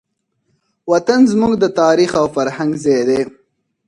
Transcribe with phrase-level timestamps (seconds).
[0.91, 3.21] وطن زموږ د تاریخ او فرهنګ ځای دی.